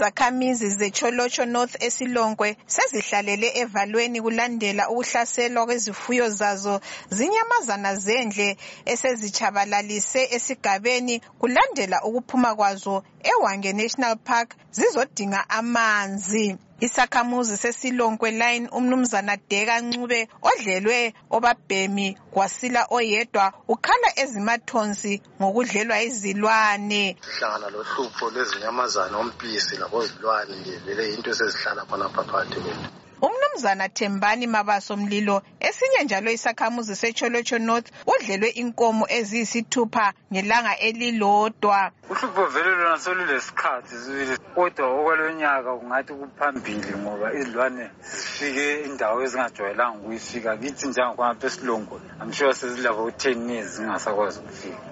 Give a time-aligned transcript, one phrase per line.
[0.00, 6.80] Izakhamizi zecholotsho North eSilonkwe sezihlalele evalweni kulandela ukuhlaselwa kwezifuyo zazo
[7.16, 8.56] zinyamazana zendle
[8.92, 16.56] esezitshabalalise esigabeni kulandela ukuphuma kwazo eWange National Park zizodinga amanzi.
[16.86, 20.20] Isakhamuzi sesilonkwe line umnumzana Deka Ncube
[20.50, 27.02] odlelwe obabhemi kwasila oyedwa ukhala ezimathonsi ngokudlelwa yizilwane.
[27.26, 32.88] sihlangana lohlupho lwezinyamazana ompisi labozilwane nje vele into esezihlala khonapha phakathi kwethu
[33.22, 41.90] umnumzana thembani mabaso mlilo esinye njalo isakhamuzi secholotsho north udlelwe inkomo eziyisithupha ngelanga elilodwa.
[42.10, 50.56] Uhlupho vele lona solulesikhathi sibili kodwa okwalonyaka kungathi kuphambili ngoba izilwane zifike indawo ezingajwayelanga ukuyifika.
[50.56, 54.90] Kithi njengakhonapha esilongo amsure sezilabo u-ten years zingasakwazi ukufika.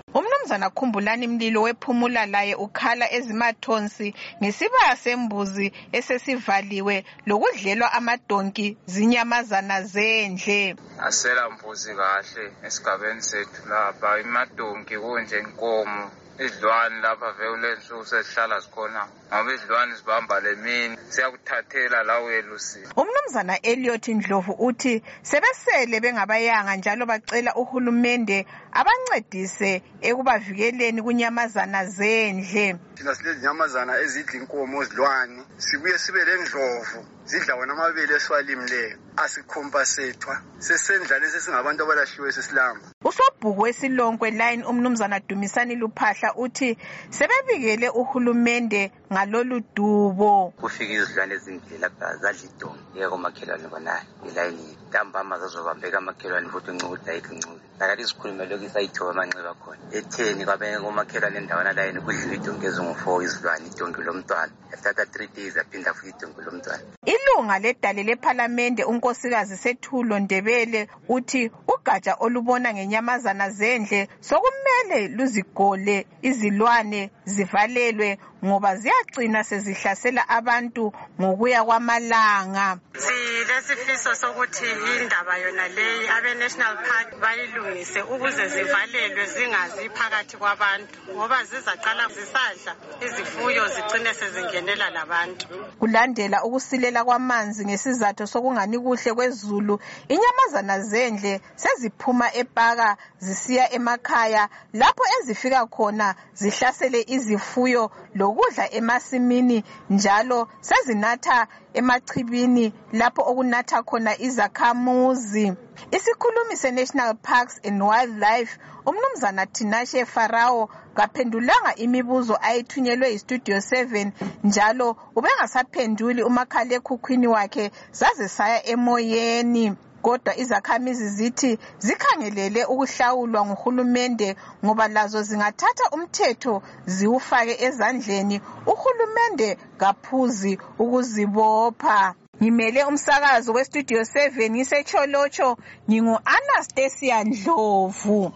[0.49, 10.77] Umnumzana khumbulani mlilo wephumula laye ukhala ezimathonsi ngesibaya sembuzi esesivaliwe lokudlelwa amadonki zinyamazana zendle.
[11.07, 16.11] Asela mbuzi kahle esigabeni sethu lapha imadonki kunje inkomo.
[16.39, 19.03] Izilwane lapha vele kulensuku sezihlala zikhona
[19.35, 20.97] ngoba izilwane zibamba le mini.
[21.09, 31.85] Siyakuthathela la uyelusile umnumzana eliot ndlovu uthi sebesele bengabayanga njalo bacela uhulumende abancedise ekubavikeleni kunyamazana
[31.87, 32.77] zendle.
[32.97, 41.83] Thina silezinyamazana ezidla inkomo zilwane sibuye sibe lendlovu zidla wona amabele esiwalimileyo asikhompasethwa sesendlane sesingabantu
[41.83, 46.77] abalahliwe sesilamba usobhuku wesilonkwe line umnumzana dumisani luphahla uthi
[47.11, 50.53] sebebikele uhulumende ngalolu dubo.
[50.61, 56.93] Kufika izilwane ezindle lapha zadla idongo yeke komakhelwane khonayo ilayini ntambama zazobambeka amakhelwane futhi uncuku
[56.93, 57.61] ukuthi ayikho incuku.
[57.81, 63.67] Lakathi sikhulume lokhu isayithoba amanxeba khona etheni kwabanye komakhelwane endawana layini kudliwa idongo ezingu-four izilwane
[63.67, 64.53] idongi lomntwana.
[64.71, 66.83] Yathatha three days yaphinda futhi idongi lomntwana.
[67.07, 78.19] Ilunga ledale lephalamende unkosikazi sethulo ndebele uthi ugatsha olubona ngenyamazana zendle sokumele luzigole izilwane zivalelwe
[78.45, 82.79] ngoba ziyagcina sezihlasela abantu ngokuya kwamalanga.
[82.95, 84.67] Silesifiso sokuthi
[85.01, 92.73] indaba yona leyi abe-national park bayilungise ukuze zivalelwe zingazi phakathi kwabantu ngoba zizaqala zisadla
[93.07, 95.47] izifuyo zigcine sezingenela labantu.
[95.79, 105.67] Kulandela ukusilela kwamanzi ngesizathu sokungani kuhle kwezulu inyamazana zendle seziphuma epaka zisiya emakhaya lapho ezifika
[105.67, 107.91] khona zihlasele izifuyo
[108.29, 115.53] lokudla emasimini njalo sezinatha emachibini lapho okunatha khona izakhamuzi.
[115.91, 124.11] Isikhulumi se-national parks and wildlife umnumzana tinashe farao kaphendulanga imibuzo ayithunyelwe yistudio 7
[124.45, 129.77] njalo ubengasaphenduli umakhalekhukhwini wakhe zaze saya emoyeni.
[130.09, 131.51] Kodwa izakhamizi zithi
[131.87, 134.29] zikhangelele ukuhlawulwa nguhulumende
[134.65, 136.55] ngoba lazo zingathatha umthetho
[136.95, 138.37] ziwufake ezandleni
[138.73, 139.49] uhulumende
[139.81, 140.53] kaphuzi
[140.83, 142.01] ukuzibopha.
[142.41, 145.49] Ngimele umsakazo westudio 7 ngisecholotsho
[145.89, 148.21] ngingu-anastasia ndlovu.